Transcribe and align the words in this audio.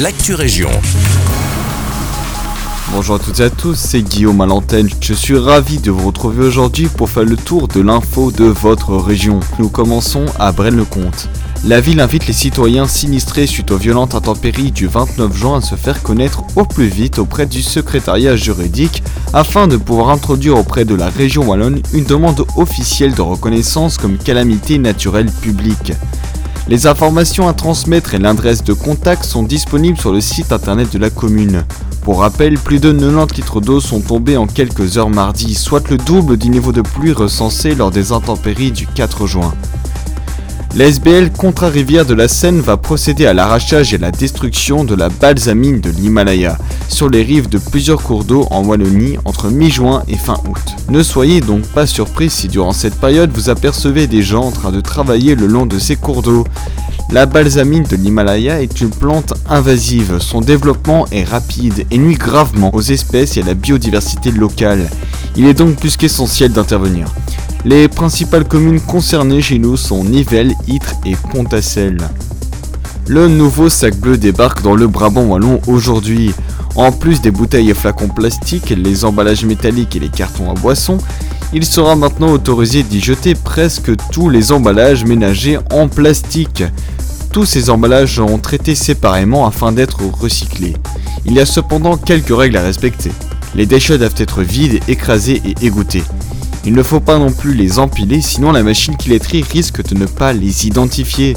l'actu 0.00 0.34
région. 0.34 0.70
Bonjour 2.92 3.16
à 3.16 3.18
toutes 3.18 3.38
et 3.38 3.44
à 3.44 3.50
tous, 3.50 3.76
c'est 3.76 4.02
Guillaume 4.02 4.40
à 4.40 4.46
l'antenne. 4.46 4.88
Je 5.00 5.14
suis 5.14 5.38
ravi 5.38 5.78
de 5.78 5.90
vous 5.92 6.08
retrouver 6.08 6.44
aujourd'hui 6.44 6.88
pour 6.88 7.08
faire 7.08 7.24
le 7.24 7.36
tour 7.36 7.68
de 7.68 7.80
l'info 7.80 8.32
de 8.32 8.44
votre 8.44 8.96
région. 8.96 9.38
Nous 9.58 9.68
commençons 9.68 10.26
à 10.38 10.50
Braine-le-Comte. 10.50 11.28
La 11.64 11.80
ville 11.80 12.00
invite 12.00 12.26
les 12.26 12.32
citoyens 12.32 12.88
sinistrés 12.88 13.46
suite 13.46 13.70
aux 13.70 13.76
violentes 13.76 14.14
intempéries 14.16 14.72
du 14.72 14.86
29 14.88 15.36
juin 15.36 15.58
à 15.58 15.60
se 15.60 15.76
faire 15.76 16.02
connaître 16.02 16.42
au 16.56 16.64
plus 16.64 16.88
vite 16.88 17.18
auprès 17.20 17.46
du 17.46 17.62
secrétariat 17.62 18.36
juridique 18.36 19.02
afin 19.32 19.68
de 19.68 19.76
pouvoir 19.76 20.10
introduire 20.10 20.58
auprès 20.58 20.84
de 20.84 20.94
la 20.94 21.08
région 21.08 21.48
wallonne 21.48 21.80
une 21.92 22.04
demande 22.04 22.44
officielle 22.56 23.14
de 23.14 23.22
reconnaissance 23.22 23.96
comme 23.96 24.18
calamité 24.18 24.78
naturelle 24.78 25.30
publique. 25.30 25.92
Les 26.66 26.86
informations 26.86 27.46
à 27.46 27.52
transmettre 27.52 28.14
et 28.14 28.18
l'adresse 28.18 28.64
de 28.64 28.72
contact 28.72 29.24
sont 29.24 29.42
disponibles 29.42 29.98
sur 29.98 30.12
le 30.12 30.22
site 30.22 30.50
internet 30.50 30.90
de 30.94 30.98
la 30.98 31.10
commune. 31.10 31.62
Pour 32.00 32.20
rappel, 32.20 32.58
plus 32.58 32.80
de 32.80 32.90
90 32.90 33.36
litres 33.36 33.60
d'eau 33.60 33.80
sont 33.80 34.00
tombés 34.00 34.38
en 34.38 34.46
quelques 34.46 34.96
heures 34.96 35.10
mardi, 35.10 35.54
soit 35.54 35.90
le 35.90 35.98
double 35.98 36.38
du 36.38 36.48
niveau 36.48 36.72
de 36.72 36.80
pluie 36.80 37.12
recensé 37.12 37.74
lors 37.74 37.90
des 37.90 38.12
intempéries 38.12 38.72
du 38.72 38.86
4 38.86 39.26
juin. 39.26 39.52
L'SBL 40.76 41.30
Contra-Rivière 41.30 42.04
de 42.04 42.14
la 42.14 42.26
Seine 42.26 42.60
va 42.60 42.76
procéder 42.76 43.26
à 43.26 43.32
l'arrachage 43.32 43.94
et 43.94 43.98
la 43.98 44.10
destruction 44.10 44.82
de 44.82 44.96
la 44.96 45.08
balsamine 45.08 45.80
de 45.80 45.88
l'Himalaya 45.88 46.58
sur 46.88 47.08
les 47.08 47.22
rives 47.22 47.48
de 47.48 47.58
plusieurs 47.58 48.02
cours 48.02 48.24
d'eau 48.24 48.48
en 48.50 48.64
Wallonie 48.64 49.16
entre 49.24 49.50
mi-juin 49.50 50.02
et 50.08 50.16
fin 50.16 50.36
août. 50.48 50.74
Ne 50.90 51.04
soyez 51.04 51.40
donc 51.40 51.62
pas 51.68 51.86
surpris 51.86 52.28
si 52.28 52.48
durant 52.48 52.72
cette 52.72 52.96
période 52.96 53.30
vous 53.32 53.50
apercevez 53.50 54.08
des 54.08 54.22
gens 54.22 54.46
en 54.46 54.50
train 54.50 54.72
de 54.72 54.80
travailler 54.80 55.36
le 55.36 55.46
long 55.46 55.64
de 55.64 55.78
ces 55.78 55.94
cours 55.94 56.22
d'eau. 56.22 56.44
La 57.12 57.26
balsamine 57.26 57.84
de 57.84 57.94
l'Himalaya 57.94 58.60
est 58.60 58.80
une 58.80 58.90
plante 58.90 59.32
invasive, 59.48 60.18
son 60.18 60.40
développement 60.40 61.06
est 61.12 61.22
rapide 61.22 61.86
et 61.92 61.98
nuit 61.98 62.16
gravement 62.16 62.74
aux 62.74 62.82
espèces 62.82 63.36
et 63.36 63.42
à 63.42 63.46
la 63.46 63.54
biodiversité 63.54 64.32
locale. 64.32 64.90
Il 65.36 65.46
est 65.46 65.54
donc 65.54 65.76
plus 65.76 65.96
qu'essentiel 65.96 66.50
d'intervenir. 66.50 67.06
Les 67.66 67.88
principales 67.88 68.46
communes 68.46 68.80
concernées 68.80 69.40
chez 69.40 69.58
nous 69.58 69.78
sont 69.78 70.04
Nivelles, 70.04 70.52
Ytre 70.68 70.96
et 71.06 71.16
Pontacelle. 71.32 71.96
Le 73.06 73.26
nouveau 73.26 73.70
sac 73.70 73.96
bleu 73.96 74.18
débarque 74.18 74.62
dans 74.62 74.74
le 74.74 74.86
Brabant 74.86 75.24
wallon 75.24 75.62
aujourd'hui. 75.66 76.34
En 76.74 76.92
plus 76.92 77.22
des 77.22 77.30
bouteilles 77.30 77.70
et 77.70 77.74
flacons 77.74 78.08
plastiques, 78.08 78.68
les 78.68 79.06
emballages 79.06 79.46
métalliques 79.46 79.96
et 79.96 80.00
les 80.00 80.10
cartons 80.10 80.50
à 80.50 80.54
boissons, 80.54 80.98
il 81.54 81.64
sera 81.64 81.96
maintenant 81.96 82.32
autorisé 82.32 82.82
d'y 82.82 83.00
jeter 83.00 83.34
presque 83.34 83.92
tous 84.12 84.28
les 84.28 84.52
emballages 84.52 85.06
ménagers 85.06 85.58
en 85.72 85.88
plastique. 85.88 86.64
Tous 87.32 87.46
ces 87.46 87.70
emballages 87.70 88.16
seront 88.16 88.38
traités 88.38 88.74
séparément 88.74 89.46
afin 89.46 89.72
d'être 89.72 90.02
recyclés. 90.20 90.76
Il 91.24 91.32
y 91.32 91.40
a 91.40 91.46
cependant 91.46 91.96
quelques 91.96 92.36
règles 92.36 92.58
à 92.58 92.62
respecter. 92.62 93.12
Les 93.54 93.64
déchets 93.64 93.96
doivent 93.96 94.14
être 94.18 94.42
vides, 94.42 94.80
écrasés 94.86 95.40
et 95.46 95.64
égouttés. 95.64 96.02
Il 96.66 96.72
ne 96.72 96.82
faut 96.82 97.00
pas 97.00 97.18
non 97.18 97.30
plus 97.30 97.52
les 97.54 97.78
empiler, 97.78 98.22
sinon 98.22 98.50
la 98.50 98.62
machine 98.62 98.96
qui 98.96 99.10
les 99.10 99.20
trie 99.20 99.42
risque 99.42 99.86
de 99.86 99.94
ne 99.94 100.06
pas 100.06 100.32
les 100.32 100.66
identifier. 100.66 101.36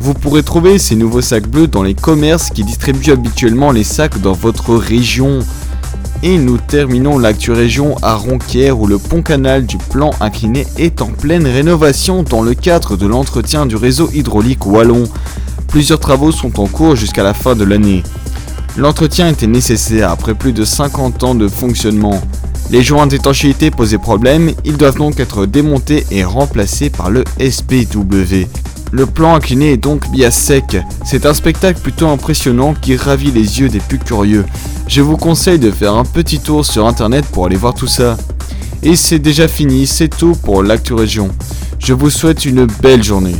Vous 0.00 0.14
pourrez 0.14 0.42
trouver 0.42 0.78
ces 0.78 0.94
nouveaux 0.94 1.20
sacs 1.20 1.48
bleus 1.48 1.66
dans 1.66 1.82
les 1.82 1.94
commerces 1.94 2.48
qui 2.50 2.64
distribuent 2.64 3.12
habituellement 3.12 3.72
les 3.72 3.84
sacs 3.84 4.20
dans 4.22 4.32
votre 4.32 4.74
région. 4.74 5.40
Et 6.22 6.38
nous 6.38 6.56
terminons 6.56 7.18
l'actu 7.18 7.52
région 7.52 7.96
à 8.00 8.14
Ronquière 8.14 8.80
où 8.80 8.86
le 8.86 8.98
pont 8.98 9.22
canal 9.22 9.66
du 9.66 9.76
plan 9.76 10.10
incliné 10.20 10.66
est 10.78 11.02
en 11.02 11.08
pleine 11.08 11.46
rénovation 11.46 12.22
dans 12.22 12.42
le 12.42 12.54
cadre 12.54 12.96
de 12.96 13.06
l'entretien 13.06 13.66
du 13.66 13.76
réseau 13.76 14.08
hydraulique 14.12 14.66
wallon. 14.66 15.04
Plusieurs 15.68 16.00
travaux 16.00 16.32
sont 16.32 16.58
en 16.58 16.66
cours 16.66 16.96
jusqu'à 16.96 17.22
la 17.22 17.34
fin 17.34 17.54
de 17.54 17.64
l'année. 17.64 18.02
L'entretien 18.78 19.28
était 19.28 19.46
nécessaire 19.46 20.10
après 20.10 20.34
plus 20.34 20.52
de 20.52 20.64
50 20.64 21.22
ans 21.22 21.34
de 21.34 21.48
fonctionnement. 21.48 22.20
Les 22.70 22.82
joints 22.82 23.06
d'étanchéité 23.06 23.70
posaient 23.70 23.96
problème, 23.96 24.52
ils 24.64 24.76
doivent 24.76 24.98
donc 24.98 25.20
être 25.20 25.46
démontés 25.46 26.06
et 26.10 26.22
remplacés 26.22 26.90
par 26.90 27.10
le 27.10 27.24
SPW. 27.40 28.46
Le 28.90 29.06
plan 29.06 29.34
incliné 29.34 29.72
est 29.72 29.76
donc 29.78 30.10
bien 30.10 30.30
sec. 30.30 30.76
C'est 31.04 31.24
un 31.24 31.32
spectacle 31.32 31.80
plutôt 31.80 32.08
impressionnant 32.08 32.74
qui 32.74 32.96
ravit 32.96 33.30
les 33.30 33.60
yeux 33.60 33.70
des 33.70 33.80
plus 33.80 33.98
curieux. 33.98 34.44
Je 34.86 35.00
vous 35.00 35.16
conseille 35.16 35.58
de 35.58 35.70
faire 35.70 35.94
un 35.94 36.04
petit 36.04 36.40
tour 36.40 36.64
sur 36.64 36.86
internet 36.86 37.24
pour 37.26 37.46
aller 37.46 37.56
voir 37.56 37.72
tout 37.72 37.86
ça. 37.86 38.18
Et 38.82 38.96
c'est 38.96 39.18
déjà 39.18 39.48
fini, 39.48 39.86
c'est 39.86 40.08
tout 40.08 40.36
pour 40.42 40.62
l'actu 40.62 40.92
région. 40.92 41.30
Je 41.78 41.94
vous 41.94 42.10
souhaite 42.10 42.44
une 42.44 42.66
belle 42.82 43.02
journée. 43.02 43.36